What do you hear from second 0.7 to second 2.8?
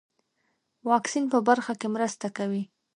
واکسین په برخه کې مرسته کوي.